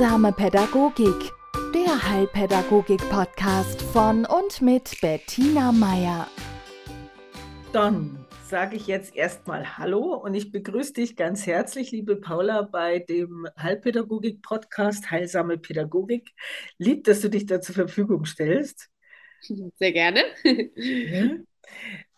[0.00, 1.30] Heilsame Pädagogik,
[1.74, 6.26] der Heilpädagogik-Podcast von und mit Bettina Meier.
[7.74, 13.00] Dann sage ich jetzt erstmal Hallo und ich begrüße dich ganz herzlich, liebe Paula, bei
[13.00, 16.30] dem Heilpädagogik-Podcast Heilsame Pädagogik.
[16.78, 18.88] Lieb, dass du dich da zur Verfügung stellst.
[19.42, 20.22] Sehr gerne.
[20.44, 21.30] Ja.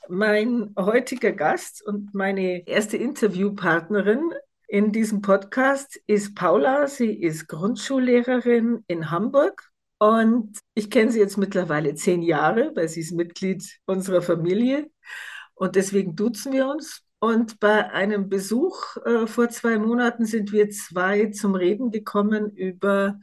[0.08, 4.30] Mein heutiger Gast und meine erste Interviewpartnerin
[4.72, 6.86] in diesem Podcast ist Paula.
[6.86, 13.00] Sie ist Grundschullehrerin in Hamburg und ich kenne sie jetzt mittlerweile zehn Jahre, weil sie
[13.00, 14.90] ist Mitglied unserer Familie
[15.52, 17.02] und deswegen duzen wir uns.
[17.18, 23.20] Und bei einem Besuch äh, vor zwei Monaten sind wir zwei zum Reden gekommen über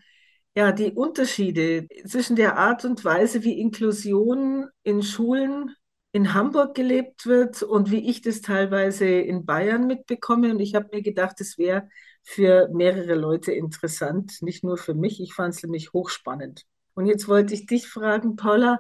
[0.56, 5.76] ja, die Unterschiede zwischen der Art und Weise, wie Inklusion in Schulen
[6.12, 10.52] in Hamburg gelebt wird und wie ich das teilweise in Bayern mitbekomme.
[10.52, 11.88] Und ich habe mir gedacht, es wäre
[12.24, 15.22] für mehrere Leute interessant, nicht nur für mich.
[15.22, 16.66] Ich fand es nämlich hochspannend.
[16.96, 18.80] Und jetzt wollte ich dich fragen, Paula,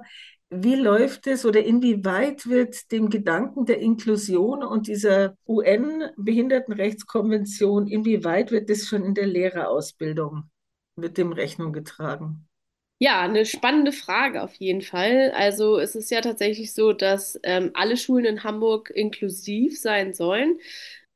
[0.49, 8.69] wie läuft es oder inwieweit wird dem Gedanken der Inklusion und dieser UN-Behindertenrechtskonvention, inwieweit wird
[8.69, 10.49] das schon in der Lehrerausbildung
[10.95, 12.48] mit dem Rechnung getragen?
[13.01, 15.31] Ja, eine spannende Frage auf jeden Fall.
[15.31, 20.59] Also es ist ja tatsächlich so, dass ähm, alle Schulen in Hamburg inklusiv sein sollen.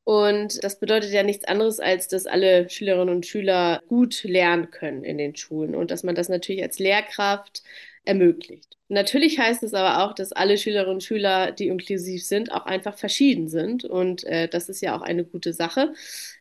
[0.05, 5.03] Und das bedeutet ja nichts anderes, als dass alle Schülerinnen und Schüler gut lernen können
[5.03, 7.63] in den Schulen und dass man das natürlich als Lehrkraft
[8.05, 8.77] ermöglicht.
[8.89, 12.97] Natürlich heißt es aber auch, dass alle Schülerinnen und Schüler, die inklusiv sind, auch einfach
[12.97, 13.85] verschieden sind.
[13.85, 15.93] Und äh, das ist ja auch eine gute Sache.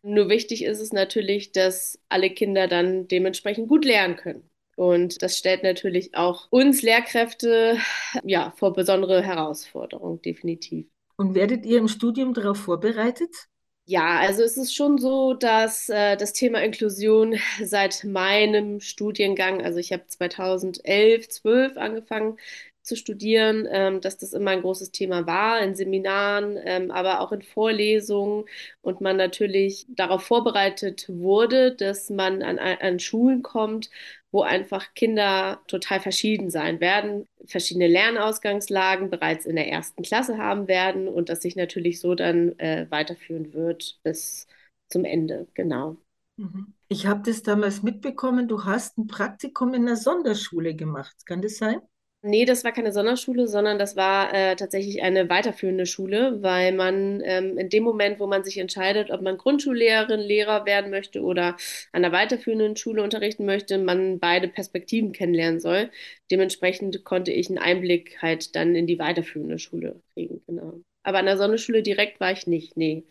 [0.03, 4.49] Nur wichtig ist es natürlich, dass alle Kinder dann dementsprechend gut lernen können.
[4.75, 7.77] Und das stellt natürlich auch uns Lehrkräfte
[8.23, 10.87] ja, vor besondere Herausforderungen, definitiv.
[11.15, 13.29] Und werdet ihr im Studium darauf vorbereitet?
[13.85, 19.77] Ja, also es ist schon so, dass äh, das Thema Inklusion seit meinem Studiengang, also
[19.77, 22.37] ich habe 2011, 12 angefangen
[22.81, 27.31] zu studieren, ähm, dass das immer ein großes Thema war in Seminaren, ähm, aber auch
[27.31, 28.45] in Vorlesungen
[28.81, 33.89] und man natürlich darauf vorbereitet wurde, dass man an, an Schulen kommt,
[34.33, 40.67] wo einfach Kinder total verschieden sein werden, verschiedene Lernausgangslagen bereits in der ersten Klasse haben
[40.67, 44.47] werden und das sich natürlich so dann äh, weiterführen wird bis
[44.89, 45.97] zum Ende, genau.
[46.37, 46.73] Mhm.
[46.89, 51.15] Ich habe das damals mitbekommen, du hast ein Praktikum in einer Sonderschule gemacht.
[51.27, 51.81] Kann das sein?
[52.25, 57.21] Nee, das war keine Sonderschule, sondern das war äh, tatsächlich eine weiterführende Schule, weil man
[57.25, 61.47] ähm, in dem Moment, wo man sich entscheidet, ob man Grundschullehrerin, Lehrer werden möchte oder
[61.91, 65.91] an einer weiterführenden Schule unterrichten möchte, man beide Perspektiven kennenlernen soll.
[66.31, 70.79] Dementsprechend konnte ich einen Einblick halt dann in die weiterführende Schule kriegen, genau.
[71.05, 73.03] Aber an der Sonderschule direkt war ich nicht, nee.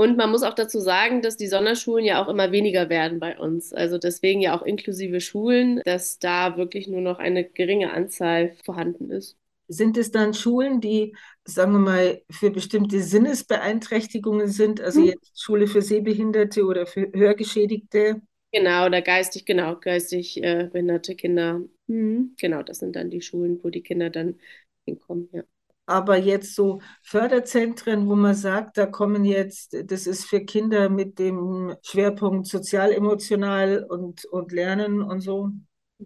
[0.00, 3.38] Und man muss auch dazu sagen, dass die Sonderschulen ja auch immer weniger werden bei
[3.38, 3.74] uns.
[3.74, 9.10] Also deswegen ja auch inklusive Schulen, dass da wirklich nur noch eine geringe Anzahl vorhanden
[9.10, 9.36] ist.
[9.68, 14.80] Sind es dann Schulen, die, sagen wir mal, für bestimmte Sinnesbeeinträchtigungen sind?
[14.80, 15.08] Also hm.
[15.08, 18.22] jetzt Schule für Sehbehinderte oder für Hörgeschädigte?
[18.52, 21.60] Genau, oder geistig, genau, geistig äh, behinderte Kinder.
[21.88, 22.36] Hm.
[22.40, 24.40] Genau, das sind dann die Schulen, wo die Kinder dann
[24.86, 25.42] hinkommen, ja
[25.90, 31.18] aber jetzt so Förderzentren, wo man sagt, da kommen jetzt, das ist für Kinder mit
[31.18, 35.50] dem Schwerpunkt sozial-emotional und, und Lernen und so.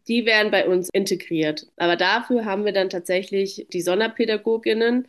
[0.09, 1.67] Die werden bei uns integriert.
[1.77, 5.07] Aber dafür haben wir dann tatsächlich die Sonderpädagoginnen,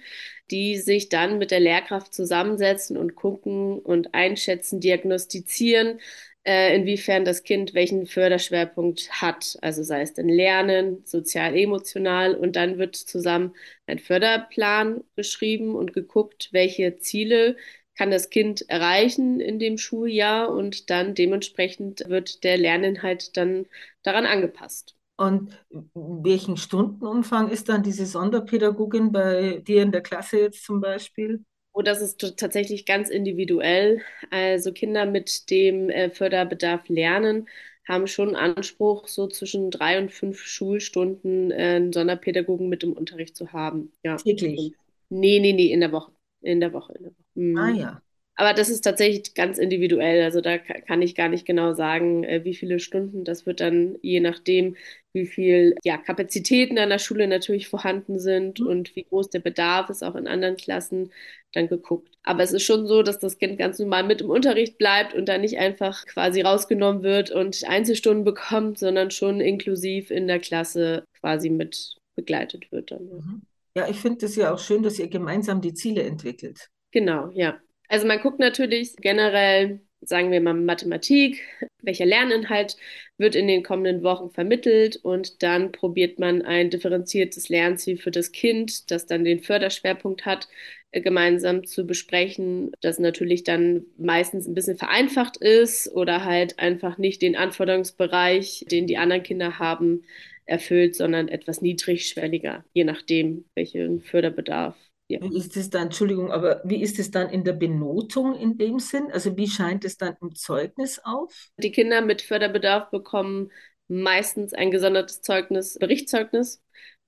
[0.51, 5.99] die sich dann mit der Lehrkraft zusammensetzen und gucken und einschätzen, diagnostizieren,
[6.45, 9.57] äh, inwiefern das Kind welchen Förderschwerpunkt hat.
[9.61, 13.55] Also sei es denn Lernen, sozial-emotional und dann wird zusammen
[13.87, 17.55] ein Förderplan beschrieben und geguckt, welche Ziele
[17.97, 23.65] kann das Kind erreichen in dem Schuljahr und dann dementsprechend wird der Lerninhalt dann
[24.03, 24.95] daran angepasst.
[25.17, 25.57] Und
[25.93, 31.45] welchen Stundenumfang ist dann diese Sonderpädagogin bei dir in der Klasse jetzt zum Beispiel?
[31.77, 34.01] Oh, das ist tatsächlich ganz individuell.
[34.31, 37.49] Also Kinder mit dem äh, Förderbedarf lernen
[37.85, 43.35] haben schon Anspruch, so zwischen drei und fünf Schulstunden äh, einen Sonderpädagogen mit im Unterricht
[43.35, 43.91] zu haben.
[44.03, 44.15] Ja.
[44.15, 44.71] Täglich?
[45.09, 46.13] Nee, nee, nee, in der Woche.
[46.41, 46.93] In der Woche.
[46.93, 47.23] In der Woche.
[47.35, 47.57] Mhm.
[47.57, 48.01] Ah ja.
[48.37, 50.21] Aber das ist tatsächlich ganz individuell.
[50.23, 53.23] Also da kann ich gar nicht genau sagen, äh, wie viele Stunden.
[53.23, 54.75] Das wird dann je nachdem,
[55.13, 58.67] wie viel ja, Kapazitäten an der Schule natürlich vorhanden sind mhm.
[58.67, 61.11] und wie groß der Bedarf ist, auch in anderen Klassen,
[61.53, 62.09] dann geguckt.
[62.23, 65.29] Aber es ist schon so, dass das Kind ganz normal mit im Unterricht bleibt und
[65.29, 71.05] dann nicht einfach quasi rausgenommen wird und Einzelstunden bekommt, sondern schon inklusiv in der Klasse
[71.21, 72.91] quasi mit begleitet wird.
[72.91, 73.03] Dann.
[73.05, 73.41] Mhm.
[73.77, 76.69] Ja, ich finde es ja auch schön, dass ihr gemeinsam die Ziele entwickelt.
[76.91, 77.59] Genau, ja.
[77.95, 81.41] Also man guckt natürlich generell, sagen wir mal Mathematik,
[81.81, 82.75] welcher Lerninhalt
[83.17, 88.33] wird in den kommenden Wochen vermittelt und dann probiert man ein differenziertes Lernziel für das
[88.33, 90.49] Kind, das dann den Förderschwerpunkt hat,
[90.91, 96.97] äh, gemeinsam zu besprechen, das natürlich dann meistens ein bisschen vereinfacht ist oder halt einfach
[96.97, 100.03] nicht den Anforderungsbereich, den die anderen Kinder haben,
[100.45, 104.75] erfüllt, sondern etwas niedrigschwelliger, je nachdem, welchen Förderbedarf
[105.07, 105.19] ja.
[105.21, 108.79] Wie ist es dann, Entschuldigung, aber wie ist es dann in der Benotung in dem
[108.79, 109.11] Sinn?
[109.11, 111.49] Also wie scheint es dann im Zeugnis auf?
[111.57, 113.51] Die Kinder mit Förderbedarf bekommen
[113.87, 116.63] meistens ein gesondertes Zeugnis, Berichtszeugnis,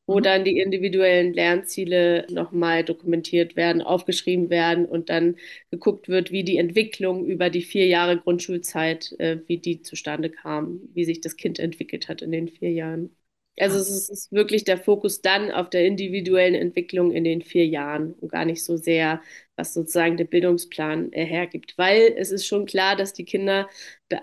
[0.05, 0.23] wo mhm.
[0.23, 5.35] dann die individuellen Lernziele nochmal dokumentiert werden, aufgeschrieben werden und dann
[5.71, 10.81] geguckt wird, wie die Entwicklung über die vier Jahre Grundschulzeit, äh, wie die zustande kam,
[10.93, 13.15] wie sich das Kind entwickelt hat in den vier Jahren.
[13.59, 18.13] Also es ist wirklich der Fokus dann auf der individuellen Entwicklung in den vier Jahren
[18.13, 19.21] und gar nicht so sehr,
[19.55, 21.73] was sozusagen der Bildungsplan hergibt.
[21.77, 23.67] Weil es ist schon klar, dass die Kinder,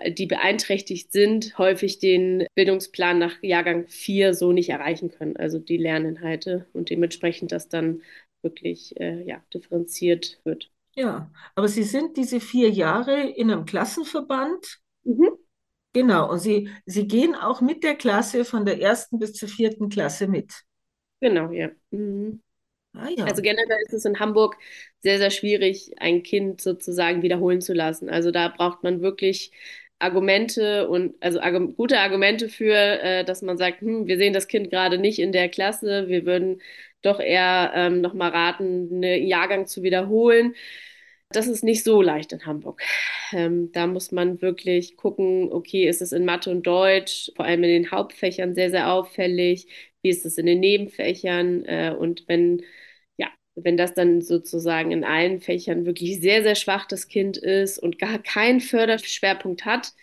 [0.07, 5.35] die beeinträchtigt sind, häufig den Bildungsplan nach Jahrgang 4 so nicht erreichen können.
[5.37, 8.01] Also die Lerninhalte und dementsprechend das dann
[8.41, 10.71] wirklich äh, ja, differenziert wird.
[10.95, 14.79] Ja, aber Sie sind diese vier Jahre in einem Klassenverband.
[15.03, 15.29] Mhm.
[15.95, 19.89] Genau, und Sie, Sie gehen auch mit der Klasse von der ersten bis zur vierten
[19.89, 20.53] Klasse mit.
[21.21, 21.69] Genau, ja.
[21.91, 22.41] Mhm.
[22.93, 23.25] Ah, ja.
[23.25, 24.57] Also generell ist es in Hamburg
[25.01, 28.09] sehr, sehr schwierig, ein Kind sozusagen wiederholen zu lassen.
[28.09, 29.51] Also da braucht man wirklich
[29.99, 34.47] Argumente und also arg gute Argumente für, äh, dass man sagt, hm, wir sehen das
[34.47, 36.61] Kind gerade nicht in der Klasse, wir würden
[37.01, 40.55] doch eher ähm, nochmal raten, einen Jahrgang zu wiederholen.
[41.35, 42.81] Das ist nicht so leicht in Hamburg.
[43.31, 47.63] Ähm, da muss man wirklich gucken, okay, ist es in Mathe und Deutsch, vor allem
[47.63, 49.67] in den Hauptfächern sehr, sehr auffällig?
[50.01, 51.65] Wie ist es in den Nebenfächern?
[51.65, 52.63] Äh, und wenn,
[53.17, 57.79] ja, wenn das dann sozusagen in allen Fächern wirklich sehr, sehr schwach das Kind ist
[57.79, 59.93] und gar keinen Förderschwerpunkt hat,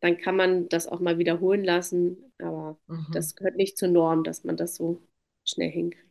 [0.00, 2.32] dann kann man das auch mal wiederholen lassen.
[2.38, 3.06] Aber mhm.
[3.12, 5.02] das gehört nicht zur Norm, dass man das so
[5.44, 6.06] schnell hinkriegt.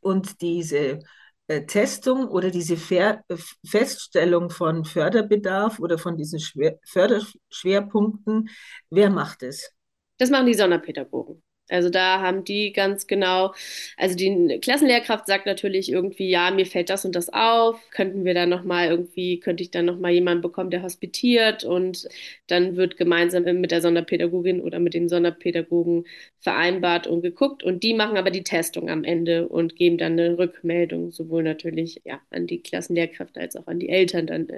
[0.00, 1.00] Und diese
[1.46, 3.36] Testung oder diese Ver äh,
[3.66, 8.48] Feststellung von Förderbedarf oder von diesen Schwer Förderschwerpunkten,
[8.90, 9.70] wer macht es?
[10.18, 11.42] Das machen die Sonderpädagogen.
[11.70, 13.54] Also da haben die ganz genau,
[13.96, 18.34] also die Klassenlehrkraft sagt natürlich irgendwie, ja, mir fällt das und das auf, könnten wir
[18.34, 22.06] dann nochmal irgendwie, könnte ich dann nochmal jemanden bekommen, der hospitiert und
[22.48, 26.04] dann wird gemeinsam mit der Sonderpädagogin oder mit den Sonderpädagogen
[26.40, 30.36] vereinbart und geguckt und die machen aber die Testung am Ende und geben dann eine
[30.36, 34.48] Rückmeldung, sowohl natürlich ja, an die Klassenlehrkräfte als auch an die Eltern dann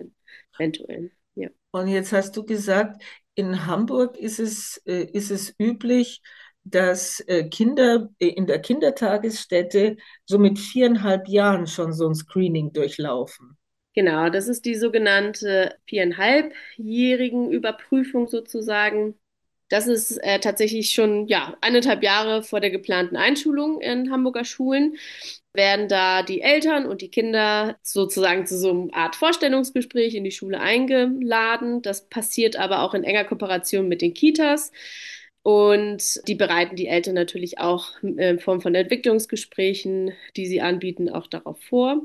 [0.55, 1.13] eventuell.
[1.35, 1.51] Ja.
[1.71, 3.03] Und jetzt hast du gesagt,
[3.35, 6.23] in Hamburg ist es, äh, ist es üblich,
[6.71, 12.73] dass äh, Kinder äh, in der Kindertagesstätte so mit viereinhalb Jahren schon so ein Screening
[12.73, 13.57] durchlaufen.
[13.95, 19.15] Genau, das ist die sogenannte viereinhalbjährigen Überprüfung sozusagen.
[19.69, 24.97] Das ist äh, tatsächlich schon ja, eineinhalb Jahre vor der geplanten Einschulung in Hamburger Schulen.
[25.55, 30.31] Werden da die Eltern und die Kinder sozusagen zu so einer Art Vorstellungsgespräch in die
[30.31, 31.81] Schule eingeladen.
[31.81, 34.73] Das passiert aber auch in enger Kooperation mit den Kitas.
[35.47, 41.09] Und die bereiten die Eltern natürlich auch äh, in Form von Entwicklungsgesprächen, die sie anbieten,
[41.09, 42.03] auch darauf vor.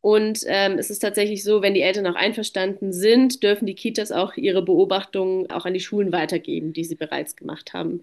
[0.00, 4.12] Und ähm, es ist tatsächlich so, wenn die Eltern auch einverstanden sind, dürfen die Kitas
[4.12, 8.02] auch ihre Beobachtungen auch an die Schulen weitergeben, die sie bereits gemacht haben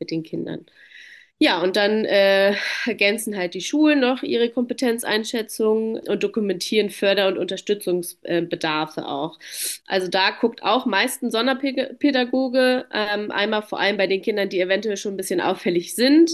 [0.00, 0.66] mit den Kindern.
[1.42, 2.54] Ja, und dann äh,
[2.84, 9.38] ergänzen halt die Schulen noch ihre Kompetenzeinschätzung und dokumentieren Förder- und Unterstützungsbedarfe auch.
[9.86, 14.60] Also da guckt auch meist ein Sonderpädagoge, ähm, einmal vor allem bei den Kindern, die
[14.60, 16.32] eventuell schon ein bisschen auffällig sind.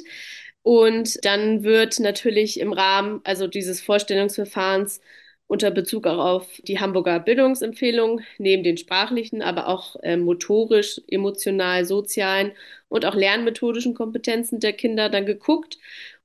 [0.62, 5.00] Und dann wird natürlich im Rahmen, also dieses Vorstellungsverfahrens,
[5.48, 11.84] unter Bezug auch auf die Hamburger Bildungsempfehlung, neben den sprachlichen, aber auch äh, motorisch, emotional,
[11.84, 12.52] sozialen
[12.88, 15.78] und auch lernmethodischen Kompetenzen der Kinder dann geguckt.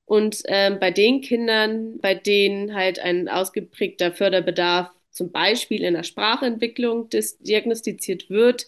[0.06, 6.02] Und ähm, bei den Kindern, bei denen halt ein ausgeprägter Förderbedarf zum Beispiel in der
[6.02, 7.08] Sprachentwicklung
[7.40, 8.66] diagnostiziert wird,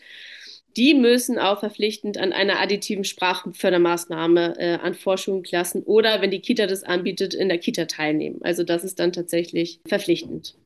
[0.76, 6.66] die müssen auch verpflichtend an einer additiven Sprachfördermaßnahme äh, an Vorschulklassen oder, wenn die Kita
[6.66, 8.40] das anbietet, in der Kita teilnehmen.
[8.42, 10.56] Also das ist dann tatsächlich verpflichtend.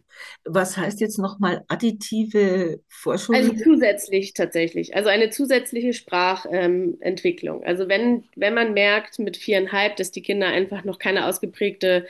[0.44, 3.40] Was heißt jetzt nochmal additive Vorschulung?
[3.40, 4.96] Also zusätzlich tatsächlich.
[4.96, 7.62] Also eine zusätzliche Sprachentwicklung.
[7.62, 12.06] Ähm, also wenn, wenn man merkt mit viereinhalb, dass die Kinder einfach noch keine ausgeprägte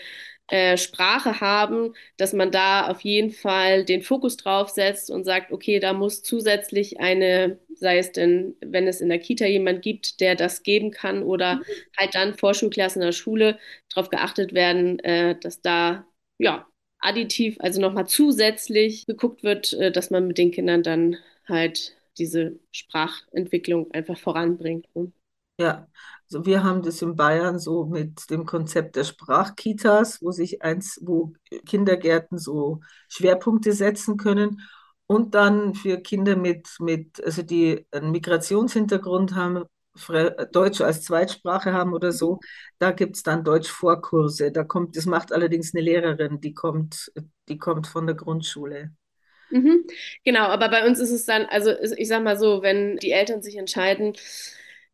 [0.48, 5.52] äh, Sprache haben, dass man da auf jeden Fall den Fokus drauf setzt und sagt,
[5.52, 10.20] okay, da muss zusätzlich eine, sei es denn, wenn es in der Kita jemand gibt,
[10.20, 11.62] der das geben kann oder mhm.
[11.98, 13.58] halt dann Vorschulklassen in der Schule
[13.94, 16.06] darauf geachtet werden, äh, dass da
[16.38, 16.66] ja
[17.00, 22.58] additiv, also nochmal zusätzlich geguckt wird, äh, dass man mit den Kindern dann halt diese
[22.72, 24.86] Sprachentwicklung einfach voranbringt.
[24.94, 25.12] Ne?
[25.60, 25.88] Ja,
[26.26, 31.00] also wir haben das in Bayern so mit dem Konzept der Sprachkitas, wo sich eins,
[31.02, 31.32] wo
[31.66, 34.60] Kindergärten so Schwerpunkte setzen können
[35.06, 39.64] und dann für Kinder mit, mit also die einen Migrationshintergrund haben,
[40.52, 42.38] Deutsch als Zweitsprache haben oder so,
[42.78, 44.52] da gibt es dann Deutsch-Vorkurse.
[44.52, 47.10] Da kommt, das macht allerdings eine Lehrerin, die kommt,
[47.48, 48.92] die kommt von der Grundschule.
[49.50, 49.86] Mhm.
[50.24, 53.42] Genau, aber bei uns ist es dann, also ich sag mal so, wenn die Eltern
[53.42, 54.12] sich entscheiden,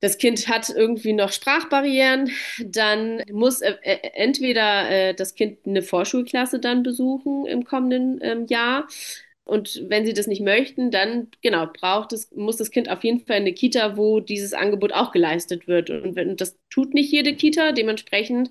[0.05, 2.31] das Kind hat irgendwie noch Sprachbarrieren,
[2.63, 3.73] dann muss äh,
[4.13, 8.87] entweder äh, das Kind eine Vorschulklasse dann besuchen im kommenden ähm, Jahr.
[9.47, 13.21] Und wenn sie das nicht möchten, dann genau braucht es, muss das Kind auf jeden
[13.21, 15.89] Fall in eine Kita, wo dieses Angebot auch geleistet wird.
[15.89, 18.51] Und wenn das tut nicht jede Kita, dementsprechend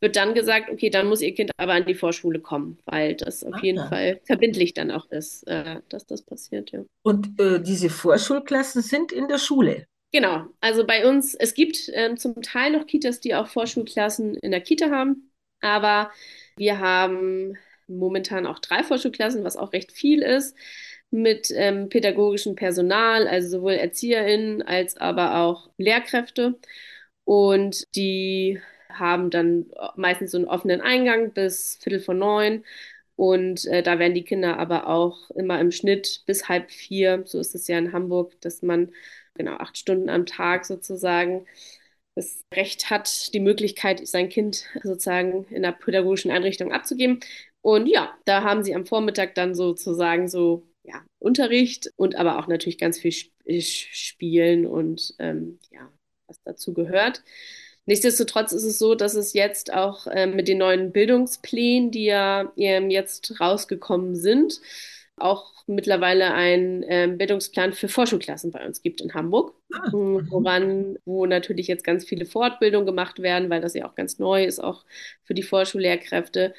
[0.00, 3.42] wird dann gesagt, okay, dann muss ihr Kind aber an die Vorschule kommen, weil das
[3.42, 3.88] auf Ach, jeden ja.
[3.88, 6.84] Fall verbindlich dann auch ist, äh, dass das passiert, ja.
[7.02, 9.86] Und äh, diese Vorschulklassen sind in der Schule.
[10.12, 14.50] Genau, also bei uns, es gibt ähm, zum Teil noch Kitas, die auch Vorschulklassen in
[14.50, 16.10] der Kita haben, aber
[16.56, 17.56] wir haben
[17.88, 20.54] momentan auch drei Vorschulklassen, was auch recht viel ist,
[21.10, 26.58] mit ähm, pädagogischem Personal, also sowohl ErzieherInnen als aber auch Lehrkräfte.
[27.24, 29.66] Und die haben dann
[29.96, 32.64] meistens so einen offenen Eingang bis Viertel vor neun.
[33.16, 37.38] Und äh, da werden die Kinder aber auch immer im Schnitt bis halb vier, so
[37.38, 38.90] ist es ja in Hamburg, dass man
[39.34, 41.46] genau acht Stunden am Tag sozusagen
[42.14, 47.20] das Recht hat, die Möglichkeit, sein Kind sozusagen in der pädagogischen Einrichtung abzugeben.
[47.62, 52.48] Und ja, da haben sie am Vormittag dann sozusagen so ja, Unterricht und aber auch
[52.48, 53.12] natürlich ganz viel
[53.62, 55.88] Spielen und ähm, ja,
[56.26, 57.22] was dazu gehört.
[57.86, 62.52] Nichtsdestotrotz ist es so, dass es jetzt auch ähm, mit den neuen Bildungsplänen, die ja
[62.56, 64.60] ähm, jetzt rausgekommen sind,
[65.16, 69.90] auch mittlerweile einen ähm, Bildungsplan für Vorschulklassen bei uns gibt in Hamburg, ah.
[69.92, 74.18] Mhm, woran, wo natürlich jetzt ganz viele Fortbildungen gemacht werden, weil das ja auch ganz
[74.18, 74.84] neu ist, auch
[75.24, 76.54] für die Vorschullehrkräfte,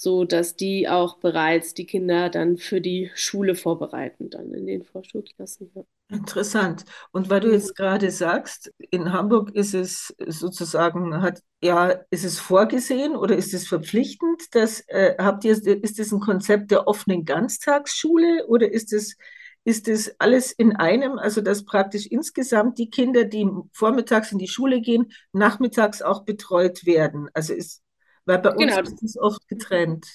[0.00, 4.84] so dass die auch bereits die Kinder dann für die Schule vorbereiten, dann in den
[4.84, 5.72] Vorschulklassen.
[5.74, 5.82] Ja.
[6.08, 6.84] Interessant.
[7.10, 12.38] Und weil du jetzt gerade sagst, in Hamburg ist es sozusagen, hat, ja, ist es
[12.38, 17.24] vorgesehen oder ist es verpflichtend, dass, äh, habt ihr, ist es ein Konzept der offenen
[17.24, 19.16] Ganztagsschule oder ist es,
[19.64, 24.46] ist es alles in einem, also dass praktisch insgesamt die Kinder, die vormittags in die
[24.46, 27.28] Schule gehen, nachmittags auch betreut werden?
[27.34, 27.82] Also ist,
[28.28, 28.80] weil bei uns genau.
[28.80, 30.06] ist es oft getrennt.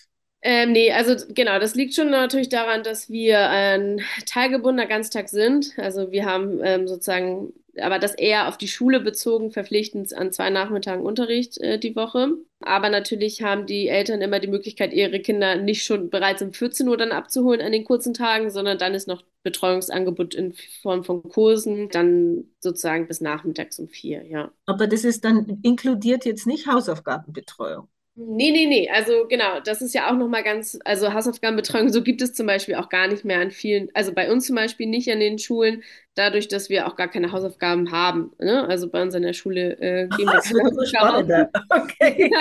[0.46, 5.72] Ähm, nee, also genau, das liegt schon natürlich daran, dass wir ein teilgebundener Ganztag sind.
[5.78, 10.50] Also wir haben ähm, sozusagen, aber das eher auf die Schule bezogen, verpflichtend an zwei
[10.50, 12.34] Nachmittagen Unterricht äh, die Woche.
[12.60, 16.90] Aber natürlich haben die Eltern immer die Möglichkeit, ihre Kinder nicht schon bereits um 14
[16.90, 21.24] Uhr dann abzuholen an den kurzen Tagen, sondern dann ist noch Betreuungsangebot in Form von
[21.24, 24.52] Kursen, dann sozusagen bis nachmittags um vier, ja.
[24.66, 27.88] Aber das ist dann inkludiert jetzt nicht Hausaufgabenbetreuung.
[28.16, 28.88] Nee, nee, nee.
[28.92, 32.76] Also genau, das ist ja auch nochmal ganz, also Hausaufgabenbetreuung, so gibt es zum Beispiel
[32.76, 35.84] auch gar nicht mehr an vielen, also bei uns zum Beispiel nicht an den Schulen,
[36.16, 38.32] dadurch, dass wir auch gar keine Hausaufgaben haben.
[38.40, 38.68] Ne?
[38.68, 41.50] Also bei uns an der Schule äh, geben wir keine Hausaufgaben.
[41.74, 42.32] Okay.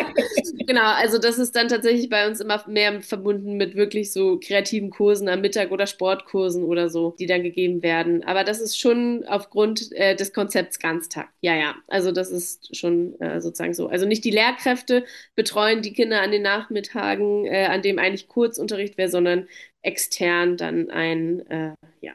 [0.66, 4.90] genau, also das ist dann tatsächlich bei uns immer mehr verbunden mit wirklich so kreativen
[4.90, 8.24] Kursen am Mittag oder Sportkursen oder so, die dann gegeben werden.
[8.24, 11.28] Aber das ist schon aufgrund äh, des Konzepts Ganztag.
[11.40, 11.74] Ja, ja.
[11.88, 13.88] Also das ist schon äh, sozusagen so.
[13.88, 18.98] Also nicht die Lehrkräfte betreuen die Kinder an den Nachmittagen, äh, an dem eigentlich Kurzunterricht
[18.98, 19.48] wäre, sondern
[19.82, 22.12] extern dann ein, äh, ja,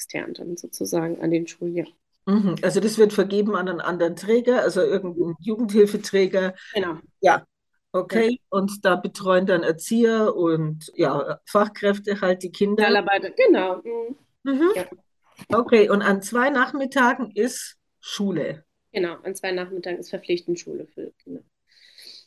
[0.00, 1.84] extern dann sozusagen an den Schulen, ja.
[2.26, 2.56] Mhm.
[2.62, 6.54] Also das wird vergeben an einen anderen Träger, also irgendeinen Jugendhilfeträger.
[6.74, 6.98] Genau.
[7.20, 7.44] Ja,
[7.92, 8.30] okay.
[8.30, 8.36] Ja.
[8.48, 12.88] Und da betreuen dann Erzieher und ja, Fachkräfte halt die Kinder.
[12.88, 13.82] Mitarbeiter, genau.
[13.82, 14.16] Mhm.
[14.44, 14.70] Mhm.
[14.74, 14.86] Ja.
[15.52, 18.64] Okay, und an zwei Nachmittagen ist Schule.
[18.92, 21.42] Genau, an zwei Nachmittagen ist verpflichtend Schule für Kinder.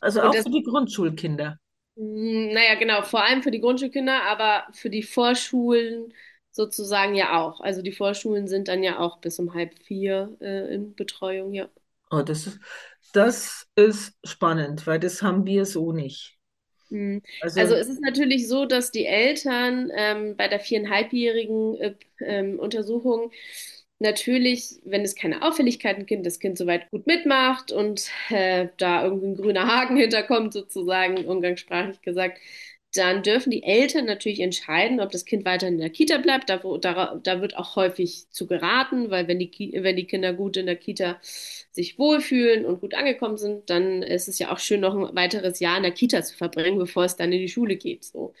[0.00, 1.58] Also und auch das, für die Grundschulkinder.
[1.96, 6.12] Naja, genau, vor allem für die Grundschulkinder, aber für die Vorschulen
[6.54, 7.60] sozusagen ja auch.
[7.60, 11.68] Also die Vorschulen sind dann ja auch bis um halb vier äh, in Betreuung, ja.
[12.10, 12.60] Oh, das ist,
[13.12, 16.38] das ist spannend, weil das haben wir so nicht.
[16.90, 17.22] Mhm.
[17.40, 22.58] Also, also, es ist natürlich so, dass die Eltern ähm, bei der viereinhalbjährigen äh, ähm,
[22.58, 23.32] Untersuchung
[23.98, 29.28] natürlich, wenn es keine Auffälligkeiten gibt, das Kind soweit gut mitmacht und äh, da irgendwie
[29.28, 32.38] ein grüner Haken hinterkommt, sozusagen umgangssprachlich gesagt,
[32.94, 36.48] dann dürfen die Eltern natürlich entscheiden, ob das Kind weiter in der Kita bleibt.
[36.48, 40.56] Da, da, da, wird auch häufig zu geraten, weil wenn die, wenn die Kinder gut
[40.56, 41.20] in der Kita
[41.72, 45.60] sich wohlfühlen und gut angekommen sind, dann ist es ja auch schön, noch ein weiteres
[45.60, 48.04] Jahr in der Kita zu verbringen, bevor es dann in die Schule geht.
[48.04, 48.32] So.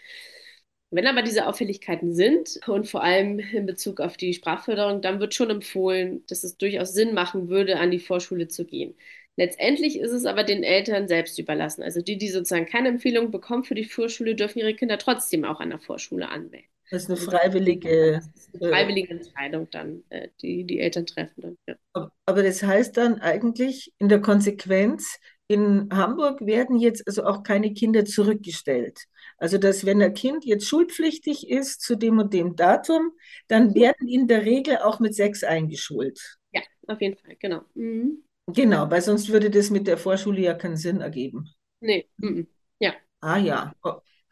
[0.90, 5.34] Wenn aber diese Auffälligkeiten sind und vor allem in Bezug auf die Sprachförderung, dann wird
[5.34, 8.94] schon empfohlen, dass es durchaus Sinn machen würde, an die Vorschule zu gehen.
[9.36, 11.82] Letztendlich ist es aber den Eltern selbst überlassen.
[11.82, 15.60] Also die, die sozusagen keine Empfehlung bekommen für die Vorschule, dürfen ihre Kinder trotzdem auch
[15.60, 16.68] an der Vorschule anmelden.
[16.90, 21.58] Das ist eine freiwillige, ist eine freiwillige Entscheidung dann, äh, die die Eltern treffen dann.
[21.66, 22.10] Ja.
[22.26, 27.72] Aber das heißt dann eigentlich in der Konsequenz, in Hamburg werden jetzt also auch keine
[27.72, 29.00] Kinder zurückgestellt.
[29.36, 33.12] Also, dass wenn ein Kind jetzt schulpflichtig ist zu dem und dem Datum,
[33.48, 36.38] dann werden in der Regel auch mit sechs eingeschult.
[36.52, 37.62] Ja, auf jeden Fall, genau.
[37.74, 38.23] Mhm.
[38.46, 41.50] Genau, weil sonst würde das mit der Vorschule ja keinen Sinn ergeben.
[41.80, 42.46] Nee, mhm.
[42.78, 42.92] ja.
[43.20, 43.74] Ah ja.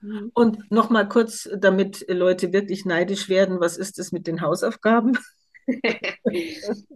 [0.00, 0.30] Mhm.
[0.34, 5.16] Und nochmal kurz, damit Leute wirklich neidisch werden, was ist das mit den Hausaufgaben?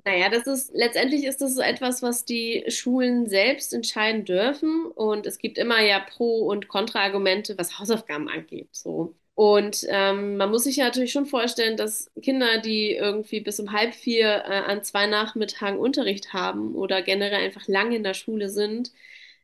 [0.05, 4.87] naja, das ist letztendlich ist das so etwas, was die Schulen selbst entscheiden dürfen.
[4.87, 8.69] Und es gibt immer ja Pro- und Kontraargumente, was Hausaufgaben angeht.
[8.73, 9.15] So.
[9.37, 13.73] Und ähm, man muss sich ja natürlich schon vorstellen, dass Kinder, die irgendwie bis um
[13.73, 18.49] halb vier äh, an zwei Nachmittagen Unterricht haben oder generell einfach lange in der Schule
[18.49, 18.93] sind,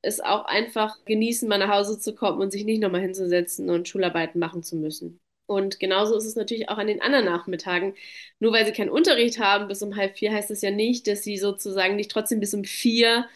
[0.02, 3.88] es auch einfach genießen, mal nach Hause zu kommen und sich nicht nochmal hinzusetzen und
[3.88, 5.20] Schularbeiten machen zu müssen.
[5.46, 7.94] Und genauso ist es natürlich auch an den anderen Nachmittagen.
[8.40, 11.22] Nur weil sie keinen Unterricht haben bis um halb vier, heißt das ja nicht, dass
[11.22, 13.26] sie sozusagen nicht trotzdem bis um vier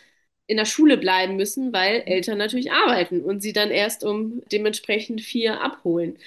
[0.46, 5.20] in der Schule bleiben müssen, weil Eltern natürlich arbeiten und sie dann erst um dementsprechend
[5.20, 6.18] vier abholen.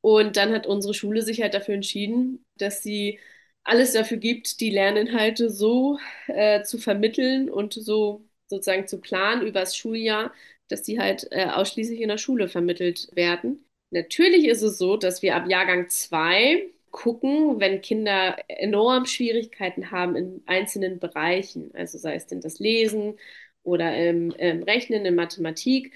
[0.00, 3.18] Und dann hat unsere Schule sich halt dafür entschieden, dass sie
[3.64, 5.98] alles dafür gibt, die Lerninhalte so
[6.28, 10.32] äh, zu vermitteln und so sozusagen zu planen übers Schuljahr,
[10.68, 13.64] dass die halt äh, ausschließlich in der Schule vermittelt werden.
[13.90, 20.16] Natürlich ist es so, dass wir ab Jahrgang 2 gucken, wenn Kinder enorm Schwierigkeiten haben
[20.16, 23.16] in einzelnen Bereichen, also sei es denn das Lesen
[23.62, 25.92] oder im, im Rechnen, in Mathematik,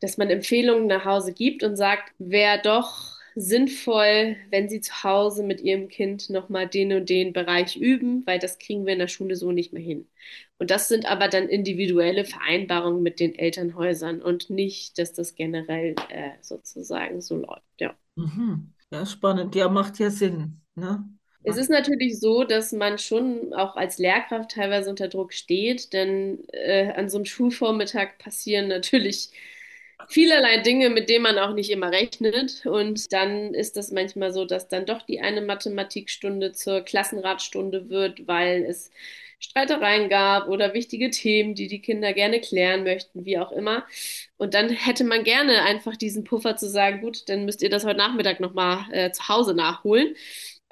[0.00, 5.42] dass man Empfehlungen nach Hause gibt und sagt, wer doch sinnvoll, wenn Sie zu Hause
[5.42, 9.08] mit Ihrem Kind nochmal den und den Bereich üben, weil das kriegen wir in der
[9.08, 10.08] Schule so nicht mehr hin.
[10.58, 15.94] Und das sind aber dann individuelle Vereinbarungen mit den Elternhäusern und nicht, dass das generell
[16.08, 17.62] äh, sozusagen so läuft.
[17.78, 17.94] Ja.
[18.16, 18.72] Mhm.
[18.90, 19.54] ja, spannend.
[19.54, 20.62] Ja, macht ja Sinn.
[20.74, 21.04] Ne?
[21.48, 26.40] Es ist natürlich so, dass man schon auch als Lehrkraft teilweise unter Druck steht, denn
[26.52, 29.30] äh, an so einem Schulvormittag passieren natürlich
[30.08, 32.66] vielerlei Dinge, mit denen man auch nicht immer rechnet.
[32.66, 38.26] Und dann ist das manchmal so, dass dann doch die eine Mathematikstunde zur Klassenratstunde wird,
[38.26, 38.90] weil es
[39.38, 43.84] Streitereien gab oder wichtige Themen, die die Kinder gerne klären möchten, wie auch immer.
[44.36, 47.84] Und dann hätte man gerne einfach diesen Puffer zu sagen, gut, dann müsst ihr das
[47.84, 50.16] heute Nachmittag nochmal äh, zu Hause nachholen.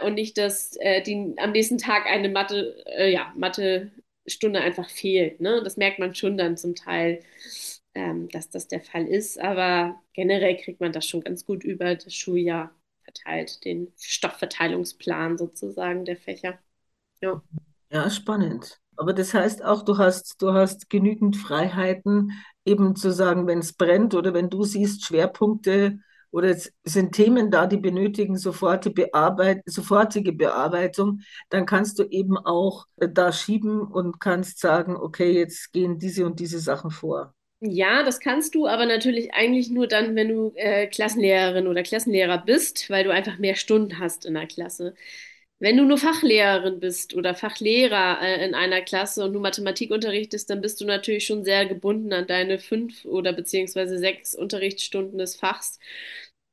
[0.03, 5.41] Und nicht, dass äh, die, am nächsten Tag eine Mathe, äh, ja, Mathe-Stunde einfach fehlt.
[5.41, 5.63] Ne?
[5.63, 7.23] Das merkt man schon dann zum Teil
[7.95, 9.39] ähm, dass das der Fall ist.
[9.41, 16.05] Aber generell kriegt man das schon ganz gut über das Schuljahr verteilt, den Stoffverteilungsplan sozusagen
[16.05, 16.59] der Fächer.
[17.21, 17.43] Ja,
[17.91, 18.81] ja spannend.
[18.97, 22.33] Aber das heißt auch, du hast, du hast genügend Freiheiten,
[22.65, 25.99] eben zu sagen, wenn es brennt oder wenn du siehst Schwerpunkte
[26.35, 32.37] oder es sind Themen da, die benötigen sofortige, Bearbeit sofortige Bearbeitung, dann kannst du eben
[32.37, 37.33] auch da schieben und kannst sagen, okay, jetzt gehen diese und diese Sachen vor.
[37.61, 42.39] Ja, das kannst du, aber natürlich eigentlich nur dann, wenn du äh, Klassenlehrerin oder Klassenlehrer
[42.45, 44.95] bist, weil du einfach mehr Stunden hast in der Klasse.
[45.61, 50.51] Wenn du nur Fachlehrerin bist oder Fachlehrer äh, in einer Klasse und du Mathematik unterrichtest,
[50.51, 55.37] dann bist du natürlich schon sehr gebunden an deine fünf oder beziehungsweise sechs Unterrichtsstunden des
[55.37, 55.79] Fachs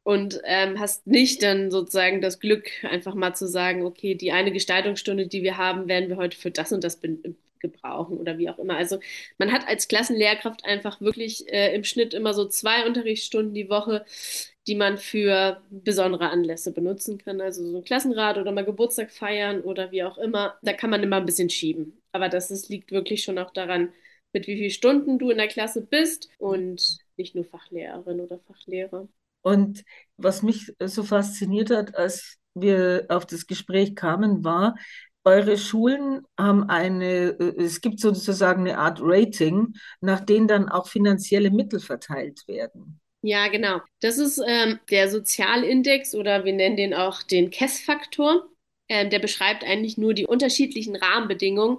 [0.03, 4.51] und ähm, hast nicht dann sozusagen das Glück, einfach mal zu sagen, okay, die eine
[4.51, 6.99] Gestaltungsstunde, die wir haben, werden wir heute für das und das
[7.61, 8.75] gebrauchen oder wie auch immer.
[8.75, 8.99] Also
[9.37, 14.05] man hat als Klassenlehrkraft einfach wirklich äh, im Schnitt immer so zwei Unterrichtsstunden die Woche,
[14.67, 17.39] die man für besondere Anlässe benutzen kann.
[17.39, 20.57] Also so ein Klassenrat oder mal Geburtstag feiern oder wie auch immer.
[20.61, 22.01] Da kann man immer ein bisschen schieben.
[22.11, 23.93] Aber das ist, liegt wirklich schon auch daran,
[24.33, 29.07] mit wie vielen Stunden du in der Klasse bist und nicht nur Fachlehrerin oder Fachlehrer.
[29.41, 29.83] Und
[30.17, 34.75] was mich so fasziniert hat, als wir auf das Gespräch kamen, war,
[35.23, 40.87] eure Schulen haben eine, äh, es gibt sozusagen eine Art Rating, nach denen dann auch
[40.87, 42.99] finanzielle Mittel verteilt werden.
[43.21, 43.81] Ja, genau.
[43.99, 48.47] Das ist ähm, der Sozialindex oder wir nennen den auch den KESS-Faktor.
[48.89, 51.77] Ähm, der beschreibt eigentlich nur die unterschiedlichen Rahmenbedingungen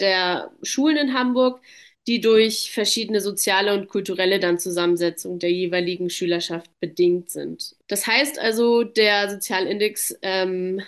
[0.00, 1.60] der Schulen in Hamburg,
[2.08, 7.76] die durch verschiedene soziale und kulturelle dann Zusammensetzung der jeweiligen Schülerschaft bedingt sind.
[7.86, 10.80] Das heißt also, der Sozialindex ähm,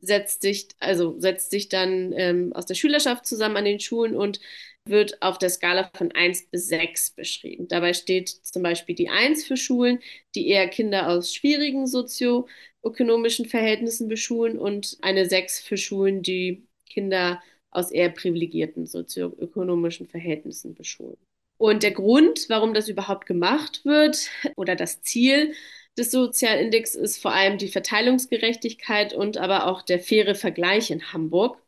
[0.00, 4.40] setzt sich, also setzt sich dann ähm, aus der Schülerschaft zusammen an den Schulen und
[4.86, 7.68] wird auf der Skala von 1 bis 6 beschrieben.
[7.68, 10.00] Dabei steht zum Beispiel die 1 für Schulen,
[10.34, 17.32] die eher Kinder aus schwierigen sozioökonomischen Verhältnissen beschulen und eine 6 für Schulen, die Kinder
[17.34, 17.53] aus
[17.90, 21.16] eher privilegierten sozioökonomischen Verhältnissen beschulen.
[21.56, 25.52] Und der Grund, warum das überhaupt gemacht wird oder das Ziel
[25.96, 31.58] des Sozialindex ist vor allem die Verteilungsgerechtigkeit und aber auch der faire Vergleich in Hamburg.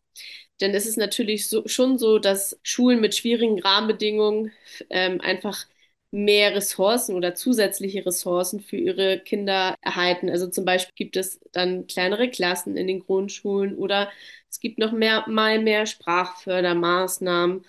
[0.60, 4.52] Denn es ist natürlich so, schon so, dass Schulen mit schwierigen Rahmenbedingungen
[4.90, 5.66] ähm, einfach
[6.10, 10.30] mehr Ressourcen oder zusätzliche Ressourcen für ihre Kinder erhalten.
[10.30, 14.10] Also zum Beispiel gibt es dann kleinere Klassen in den Grundschulen oder
[14.50, 17.64] es gibt noch mehr, mal mehr Sprachfördermaßnahmen.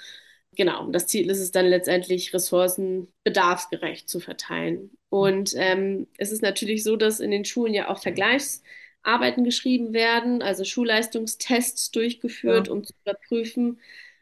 [0.56, 4.92] Genau, das Ziel ist es dann letztendlich, Ressourcen bedarfsgerecht zu verteilen.
[5.10, 8.64] Und ähm, es ist natürlich so, dass in den Schulen ja auch Vergleichs
[9.04, 12.74] Arbeiten geschrieben werden, also Schulleistungstests durchgeführt, ja.
[12.74, 13.80] um zu überprüfen,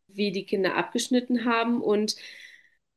[0.07, 1.81] wie die Kinder abgeschnitten haben.
[1.81, 2.15] Und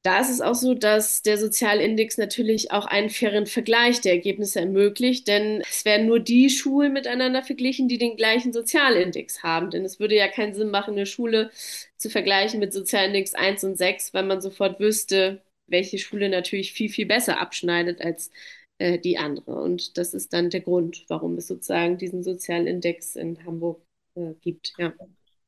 [0.02, 4.60] da ist es auch so, dass der Sozialindex natürlich auch einen fairen Vergleich der Ergebnisse
[4.60, 9.70] ermöglicht, denn es werden nur die Schulen miteinander verglichen, die den gleichen Sozialindex haben.
[9.70, 11.50] Denn es würde ja keinen Sinn machen, eine Schule
[11.96, 16.88] zu vergleichen mit Sozialindex 1 und 6, weil man sofort wüsste, welche Schule natürlich viel,
[16.88, 18.30] viel besser abschneidet als
[18.78, 19.60] äh, die andere.
[19.60, 23.82] Und das ist dann der Grund, warum es sozusagen diesen Sozialindex in Hamburg
[24.14, 24.72] äh, gibt.
[24.78, 24.92] Ja.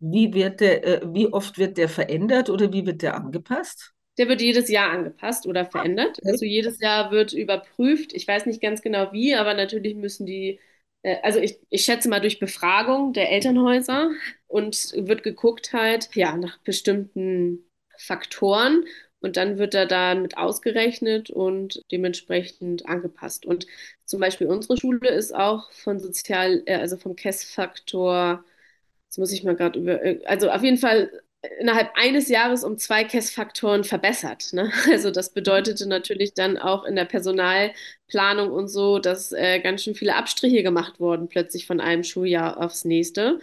[0.00, 3.94] Wie, wird der, äh, wie oft wird der verändert oder wie wird der angepasst?
[4.18, 6.18] Der wird jedes Jahr angepasst oder verändert.
[6.18, 6.30] Okay.
[6.30, 8.12] Also jedes Jahr wird überprüft.
[8.12, 10.60] Ich weiß nicht ganz genau wie, aber natürlich müssen die,
[11.02, 14.10] äh, also ich, ich schätze mal durch Befragung der Elternhäuser
[14.48, 17.64] und wird geguckt halt, ja, nach bestimmten
[17.98, 18.84] Faktoren
[19.20, 23.46] und dann wird er damit ausgerechnet und dementsprechend angepasst.
[23.46, 23.66] Und
[24.04, 28.44] zum Beispiel unsere Schule ist auch von sozial, äh, also vom KESS-Faktor,
[29.06, 31.19] jetzt muss ich mal gerade über, äh, also auf jeden Fall
[31.58, 34.52] innerhalb eines Jahres um zwei KESS-Faktoren verbessert.
[34.52, 34.70] Ne?
[34.90, 39.94] Also das bedeutete natürlich dann auch in der Personalplanung und so, dass äh, ganz schön
[39.94, 43.38] viele Abstriche gemacht wurden plötzlich von einem Schuljahr aufs nächste,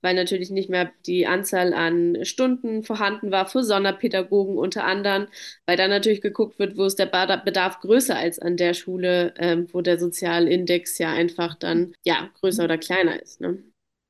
[0.00, 5.26] weil natürlich nicht mehr die Anzahl an Stunden vorhanden war für Sonderpädagogen unter anderem,
[5.66, 9.66] weil dann natürlich geguckt wird, wo ist der Bedarf größer als an der Schule, ähm,
[9.72, 13.40] wo der Sozialindex ja einfach dann ja größer oder kleiner ist.
[13.40, 13.62] Ne?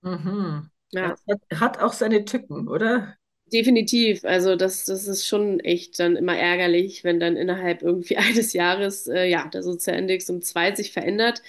[0.03, 0.71] Mhm.
[0.93, 1.15] Ja.
[1.29, 3.17] Hat, hat auch seine Tücken, oder?
[3.53, 4.25] Definitiv.
[4.25, 9.07] Also das, das ist schon echt dann immer ärgerlich, wenn dann innerhalb irgendwie eines Jahres
[9.07, 11.43] äh, ja, der Sozialindex um zwei sich verändert.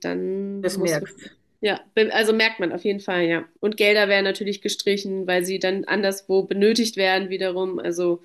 [0.00, 1.14] Dann das merkt.
[1.60, 1.80] Ja,
[2.12, 3.44] also merkt man auf jeden Fall, ja.
[3.58, 7.80] Und Gelder werden natürlich gestrichen, weil sie dann anderswo benötigt werden wiederum.
[7.80, 8.22] Also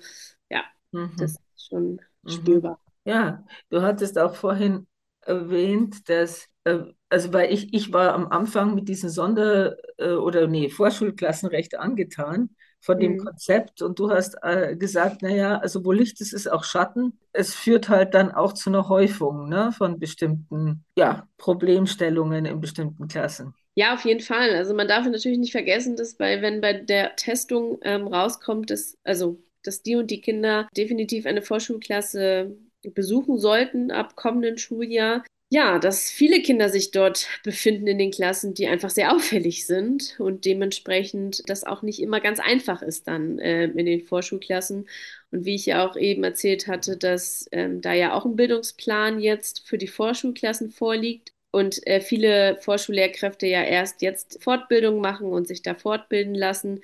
[0.50, 1.10] ja, mhm.
[1.18, 2.30] das ist schon mhm.
[2.30, 2.80] spürbar.
[3.04, 4.86] Ja, du hattest auch vorhin
[5.22, 10.68] erwähnt, dass, also weil ich, ich war am Anfang mit diesen Sonder- äh, oder nee,
[10.68, 12.50] Vorschulklassen recht angetan
[12.80, 13.18] von dem mhm.
[13.18, 13.82] Konzept.
[13.82, 17.18] Und du hast äh, gesagt, naja, also wo Licht ist, ist auch Schatten.
[17.32, 23.08] Es führt halt dann auch zu einer Häufung ne, von bestimmten ja, Problemstellungen in bestimmten
[23.08, 23.54] Klassen.
[23.74, 24.50] Ja, auf jeden Fall.
[24.54, 28.96] Also man darf natürlich nicht vergessen, dass bei, wenn bei der Testung ähm, rauskommt, dass,
[29.02, 32.56] also, dass die und die Kinder definitiv eine Vorschulklasse
[32.94, 38.54] besuchen sollten ab kommenden Schuljahr, ja, dass viele Kinder sich dort befinden in den Klassen,
[38.54, 43.38] die einfach sehr auffällig sind und dementsprechend das auch nicht immer ganz einfach ist dann
[43.38, 44.88] äh, in den Vorschulklassen.
[45.30, 49.20] Und wie ich ja auch eben erzählt hatte, dass ähm, da ja auch ein Bildungsplan
[49.20, 55.46] jetzt für die Vorschulklassen vorliegt und äh, viele Vorschullehrkräfte ja erst jetzt Fortbildung machen und
[55.46, 56.80] sich da fortbilden lassen,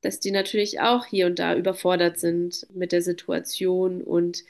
[0.00, 4.44] dass die natürlich auch hier und da überfordert sind mit der Situation und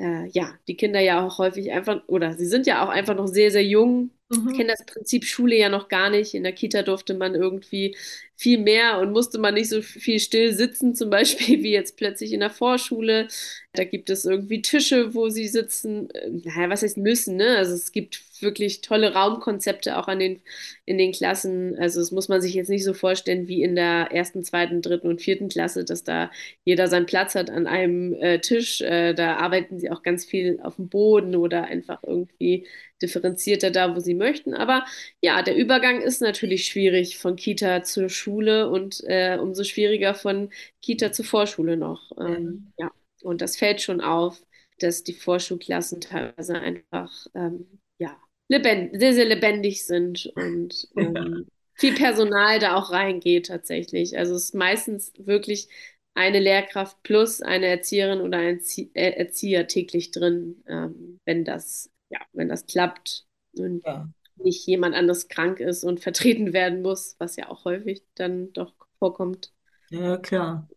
[0.00, 3.28] äh, ja, die Kinder ja auch häufig einfach, oder sie sind ja auch einfach noch
[3.28, 4.52] sehr, sehr jung, mhm.
[4.52, 6.34] kennen das Prinzip Schule ja noch gar nicht.
[6.34, 7.96] In der Kita durfte man irgendwie
[8.36, 12.32] viel mehr und musste man nicht so viel still sitzen, zum Beispiel wie jetzt plötzlich
[12.32, 13.28] in der Vorschule.
[13.74, 16.08] Da gibt es irgendwie Tische, wo sie sitzen.
[16.10, 17.56] Äh, naja, was heißt müssen, ne?
[17.58, 20.40] Also es gibt wirklich tolle Raumkonzepte auch an den,
[20.86, 21.76] in den Klassen.
[21.78, 25.08] Also das muss man sich jetzt nicht so vorstellen wie in der ersten, zweiten, dritten
[25.08, 26.30] und vierten Klasse, dass da
[26.64, 28.80] jeder seinen Platz hat an einem äh, Tisch.
[28.80, 32.66] Äh, da arbeiten sie auch ganz viel auf dem Boden oder einfach irgendwie
[33.02, 34.54] differenzierter da, wo sie möchten.
[34.54, 34.84] Aber
[35.20, 40.50] ja, der Übergang ist natürlich schwierig von Kita zur Schule und äh, umso schwieriger von
[40.82, 42.12] Kita zur Vorschule noch.
[42.18, 42.90] Ähm, ja,
[43.22, 44.42] und das fällt schon auf,
[44.78, 48.16] dass die Vorschulklassen teilweise einfach ähm, ja,
[48.48, 54.18] lebend sehr, sehr lebendig sind und ähm, viel Personal da auch reingeht tatsächlich.
[54.18, 55.68] Also es ist meistens wirklich
[56.14, 58.60] eine Lehrkraft plus eine Erzieherin oder ein
[58.94, 64.08] äh, Erzieher täglich drin, ähm, wenn das ja, wenn das klappt und ja.
[64.36, 68.74] nicht jemand anderes krank ist und vertreten werden muss, was ja auch häufig dann doch
[68.98, 69.52] vorkommt.
[69.90, 70.68] Ja, klar.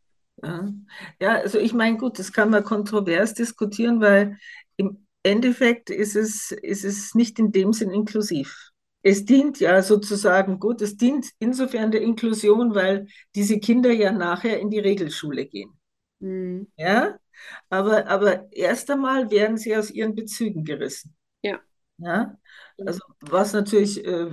[0.42, 0.74] Ja,
[1.20, 4.38] ja also ich meine, gut, das kann man kontrovers diskutieren, weil
[4.78, 8.72] im Endeffekt ist es, ist es nicht in dem Sinn inklusiv.
[9.06, 14.60] Es dient ja sozusagen, gut, es dient insofern der Inklusion, weil diese Kinder ja nachher
[14.60, 15.78] in die Regelschule gehen.
[16.20, 16.68] Mhm.
[16.78, 17.18] Ja,
[17.70, 21.16] aber, aber erst einmal werden sie aus ihren Bezügen gerissen.
[21.44, 21.62] Ja.
[22.00, 22.38] Ja,
[22.80, 24.32] also was natürlich äh,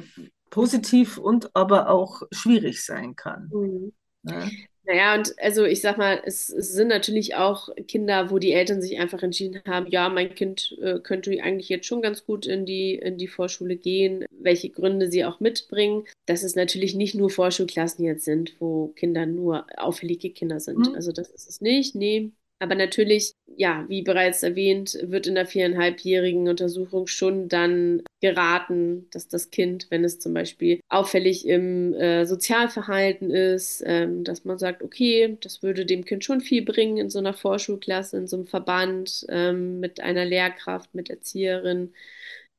[0.49, 3.51] positiv und aber auch schwierig sein kann.
[3.53, 3.93] Mhm.
[4.23, 4.49] Ja.
[4.85, 8.83] Naja, und also ich sag mal, es, es sind natürlich auch Kinder, wo die Eltern
[8.83, 12.67] sich einfach entschieden haben, ja, mein Kind äh, könnte eigentlich jetzt schon ganz gut in
[12.67, 16.07] die, in die Vorschule gehen, welche Gründe sie auch mitbringen.
[16.27, 20.89] Dass es natürlich nicht nur Vorschulklassen jetzt sind, wo Kinder nur auffällige Kinder sind.
[20.89, 20.95] Mhm.
[20.95, 21.95] Also das ist es nicht.
[21.95, 29.09] Nee, aber natürlich, ja, wie bereits erwähnt, wird in der viereinhalbjährigen Untersuchung schon dann geraten,
[29.11, 34.59] dass das Kind, wenn es zum Beispiel auffällig im äh, Sozialverhalten ist, ähm, dass man
[34.59, 38.37] sagt, okay, das würde dem Kind schon viel bringen in so einer Vorschulklasse, in so
[38.37, 41.95] einem Verband ähm, mit einer Lehrkraft, mit Erzieherin.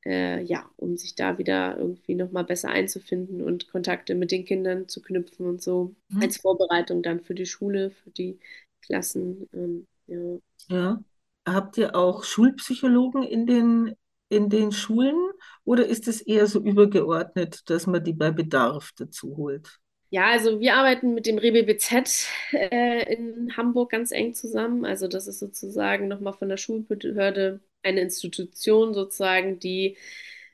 [0.06, 4.88] Äh, ja, um sich da wieder irgendwie nochmal besser einzufinden und Kontakte mit den Kindern
[4.88, 6.20] zu knüpfen und so Mhm.
[6.20, 8.40] als Vorbereitung dann für die Schule, für die
[8.82, 9.48] Klassen.
[9.54, 10.38] Ähm, ja.
[10.70, 11.00] Ja.
[11.46, 13.96] Habt ihr auch Schulpsychologen in den,
[14.30, 15.18] in den Schulen
[15.64, 19.80] oder ist es eher so übergeordnet, dass man die bei Bedarf dazu holt?
[20.10, 24.86] Ja, also wir arbeiten mit dem RBBZ äh, in Hamburg ganz eng zusammen.
[24.86, 29.98] Also das ist sozusagen nochmal von der Schulbehörde eine Institution sozusagen, die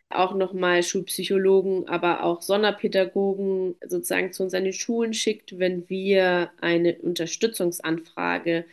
[0.09, 6.51] auch nochmal Schulpsychologen, aber auch Sonderpädagogen sozusagen zu uns an die Schulen schickt, wenn wir
[6.61, 8.65] eine Unterstützungsanfrage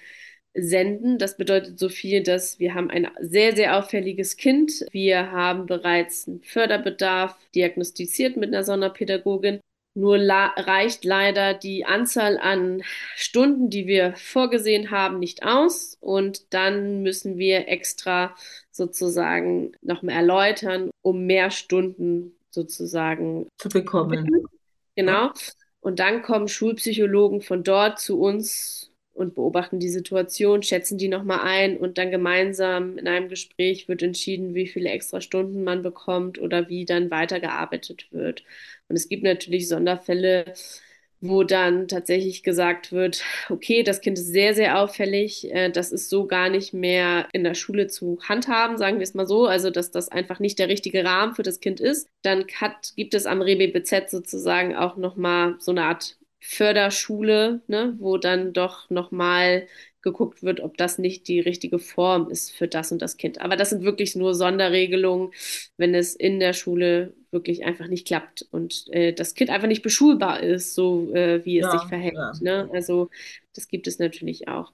[0.55, 1.19] senden.
[1.19, 4.87] Das bedeutet so viel, dass wir haben ein sehr, sehr auffälliges Kind.
[4.93, 9.61] Wir haben bereits einen Förderbedarf diagnostiziert mit einer Sonderpädagogin.
[9.97, 12.83] Nur reicht leider die Anzahl an
[13.15, 15.97] Stunden, die wir vorgesehen haben, nicht aus.
[16.01, 18.35] Und dann müssen wir extra
[18.73, 24.47] sozusagen nochmal erläutern, um mehr Stunden sozusagen zu bekommen.
[24.97, 25.31] Genau.
[25.81, 31.41] Und dann kommen Schulpsychologen von dort zu uns und beobachten die Situation, schätzen die nochmal
[31.43, 36.41] ein und dann gemeinsam in einem Gespräch wird entschieden, wie viele extra Stunden man bekommt
[36.41, 38.45] oder wie dann weitergearbeitet wird.
[38.89, 40.53] Und es gibt natürlich Sonderfälle,
[41.21, 46.11] wo dann tatsächlich gesagt wird, okay, das Kind ist sehr, sehr auffällig, äh, das ist
[46.11, 49.71] so gar nicht mehr in der Schule zu handhaben, sagen wir es mal so, also
[49.71, 52.09] dass das einfach nicht der richtige Rahmen für das Kind ist.
[52.23, 58.19] Dann hat, gibt es am RBBZ sozusagen auch nochmal so eine Art Förderschule, ne, wo
[58.19, 59.67] dann doch nochmal
[60.03, 63.41] geguckt wird, ob das nicht die richtige Form ist für das und das Kind.
[63.41, 65.31] Aber das sind wirklich nur Sonderregelungen,
[65.79, 69.83] wenn es in der Schule wirklich einfach nicht klappt und äh, das Kind einfach nicht
[69.83, 72.19] beschulbar ist, so äh, wie es Ja, sich verhält.
[72.19, 72.41] ja.
[72.41, 72.69] Ne?
[72.73, 73.09] Also
[73.55, 74.73] das gibt es natürlich auch.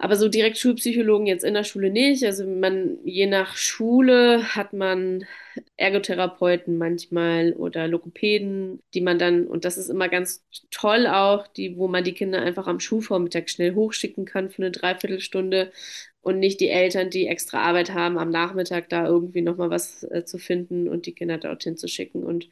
[0.00, 2.24] Aber so direkt Schulpsychologen jetzt in der Schule nicht.
[2.24, 5.24] Also man, je nach Schule hat man
[5.76, 11.76] Ergotherapeuten manchmal oder Logopäden, die man dann, und das ist immer ganz toll auch, die,
[11.76, 15.72] wo man die Kinder einfach am Schulvormittag schnell hochschicken kann für eine Dreiviertelstunde
[16.20, 20.24] und nicht die Eltern, die extra Arbeit haben, am Nachmittag da irgendwie nochmal was äh,
[20.24, 22.22] zu finden und die Kinder dorthin zu schicken.
[22.24, 22.48] Und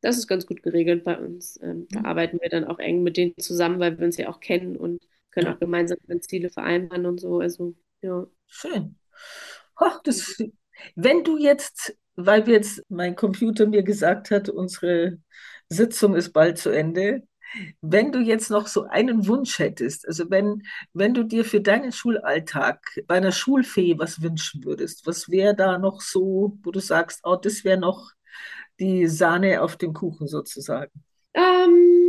[0.00, 1.58] das ist ganz gut geregelt bei uns.
[1.62, 2.04] Ähm, da Mhm.
[2.04, 5.00] arbeiten wir dann auch eng mit denen zusammen, weil wir uns ja auch kennen und
[5.36, 7.40] können auch gemeinsam Ziele vereinbaren und so.
[7.40, 8.26] Also, ja.
[8.46, 8.98] Schön.
[9.76, 10.42] Ach, das,
[10.94, 15.18] wenn du jetzt, weil wir jetzt mein Computer mir gesagt hat, unsere
[15.68, 17.22] Sitzung ist bald zu Ende,
[17.80, 21.92] wenn du jetzt noch so einen Wunsch hättest, also wenn, wenn du dir für deinen
[21.92, 27.20] Schulalltag bei einer Schulfee was wünschen würdest, was wäre da noch so, wo du sagst,
[27.24, 28.10] oh, das wäre noch
[28.80, 30.90] die Sahne auf dem Kuchen sozusagen?
[31.34, 32.05] Ähm,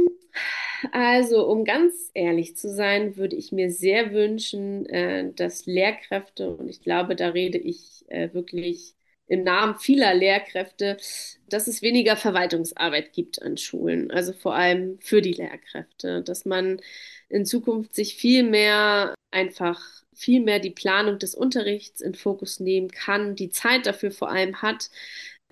[0.92, 6.70] also, um ganz ehrlich zu sein, würde ich mir sehr wünschen, äh, dass Lehrkräfte, und
[6.70, 8.96] ich glaube, da rede ich äh, wirklich
[9.28, 10.98] im Namen vieler Lehrkräfte,
[11.50, 16.82] dass es weniger Verwaltungsarbeit gibt an Schulen, also vor allem für die Lehrkräfte, dass man
[17.30, 19.82] in Zukunft sich viel mehr einfach
[20.14, 24.62] viel mehr die Planung des Unterrichts in Fokus nehmen kann, die Zeit dafür vor allem
[24.64, 24.90] hat,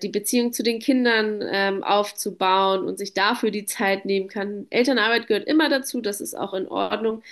[0.02, 4.66] die Beziehung zu den Kindern ähm, aufzubauen und sich dafür die Zeit nehmen kann.
[4.70, 7.22] Elternarbeit gehört immer dazu, das ist auch in Ordnung.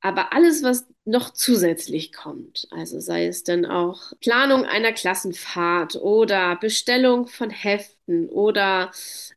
[0.00, 6.56] Aber alles, was noch zusätzlich kommt, also sei es dann auch Planung einer Klassenfahrt oder
[6.56, 8.90] Bestellung von Heften oder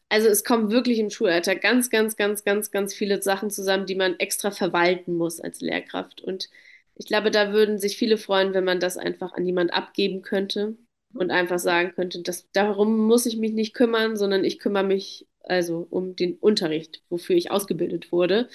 [0.10, 3.96] also es kommen wirklich im Schulalltag ganz, ganz, ganz, ganz, ganz viele Sachen zusammen, die
[3.96, 6.22] man extra verwalten muss als Lehrkraft.
[6.22, 6.50] Und
[6.96, 10.76] ich glaube, da würden sich viele freuen, wenn man das einfach an jemand abgeben könnte
[11.20, 15.28] und einfach sagen könnte, dass darum muss ich mich nicht kümmern, sondern ich kümmere mich
[15.44, 18.50] also um den Unterricht, wofür ich ausgebildet wurde.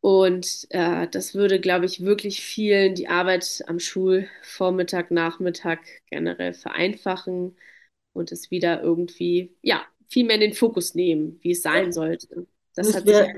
[0.00, 7.56] Und äh, das würde, glaube ich, wirklich vielen die Arbeit am Schulvormittag, Nachmittag generell vereinfachen
[8.12, 12.46] und es wieder irgendwie, ja, viel mehr in den Fokus nehmen, wie es sein sollte.
[12.76, 13.28] Das es wäre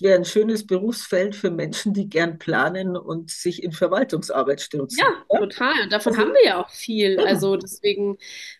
[0.00, 4.98] wär ein schönes Berufsfeld für Menschen, die gern planen und sich in Verwaltungsarbeit stürzen.
[5.00, 5.38] Ja, ja?
[5.40, 5.82] total.
[5.82, 7.18] Und davon also, haben wir ja auch viel.
[7.18, 8.16] Also deswegen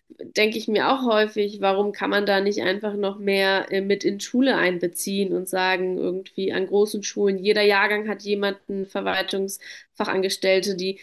[0.09, 4.03] denke ich mir auch häufig, warum kann man da nicht einfach noch mehr äh, mit
[4.03, 10.99] in Schule einbeziehen und sagen, irgendwie an großen Schulen, jeder Jahrgang hat jemanden, Verwaltungsfachangestellte, die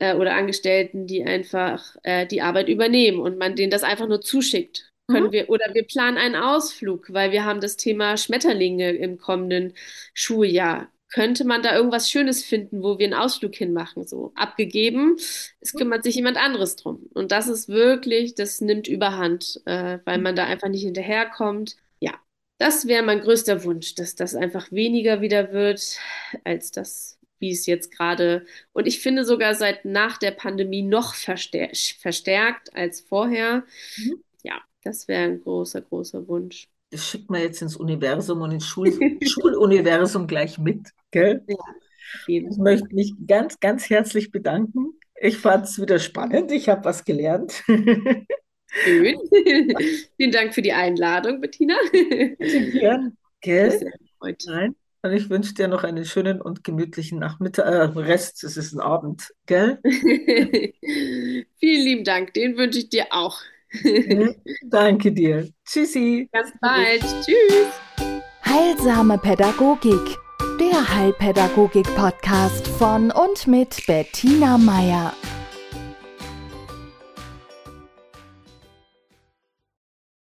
[0.00, 4.20] äh, oder Angestellten, die einfach äh, die Arbeit übernehmen und man denen das einfach nur
[4.20, 5.32] zuschickt können mhm.
[5.32, 9.74] wir, oder wir planen einen Ausflug, weil wir haben das Thema Schmetterlinge im kommenden
[10.14, 10.90] Schuljahr.
[11.12, 14.04] Könnte man da irgendwas Schönes finden, wo wir einen Ausflug hinmachen?
[14.04, 15.16] So abgegeben,
[15.60, 15.78] es mhm.
[15.78, 17.08] kümmert sich jemand anderes drum.
[17.14, 21.76] Und das ist wirklich, das nimmt überhand, äh, weil man da einfach nicht hinterherkommt.
[22.00, 22.14] Ja,
[22.58, 25.98] das wäre mein größter Wunsch, dass das einfach weniger wieder wird,
[26.42, 28.46] als das, wie es jetzt gerade.
[28.72, 33.64] Und ich finde sogar seit nach der Pandemie noch verstär verstärkt als vorher.
[33.98, 34.24] Mhm.
[34.84, 36.68] Das wäre ein großer, großer Wunsch.
[36.90, 38.92] Das schickt man jetzt ins Universum und ins Schul
[39.26, 41.42] Schuluniversum gleich mit, gell?
[41.48, 41.56] Ja,
[42.26, 44.94] ich möchte mich ganz, ganz herzlich bedanken.
[45.20, 46.52] Ich fand es wieder spannend.
[46.52, 47.64] Ich habe was gelernt.
[47.66, 48.26] Schön.
[50.16, 51.74] Vielen Dank für die Einladung, Bettina.
[51.92, 53.92] Gern, gell?
[54.46, 54.74] Nein.
[55.02, 58.80] Und ich wünsche dir noch einen schönen und gemütlichen Nachmittag, äh, Rest, es ist ein
[58.80, 59.78] Abend, gell?
[59.84, 63.42] Vielen lieben Dank, den wünsche ich dir auch.
[64.70, 65.48] Danke dir.
[65.64, 66.28] Tschüssi.
[66.32, 67.02] Ganz bald.
[67.24, 67.68] Tschüss.
[68.44, 70.18] Heilsame Pädagogik.
[70.60, 75.12] Der Heilpädagogik-Podcast von und mit Bettina Meier.